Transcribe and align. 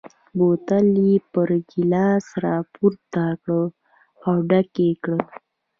بوتل 0.37 0.87
یې 1.07 1.15
پر 1.31 1.49
ګیلاس 1.69 2.25
را 2.43 2.55
پورته 2.73 3.23
کړ 3.43 3.49
او 4.25 4.35
ډک 4.49 4.71
یې 4.85 4.91
کړ. 5.03 5.15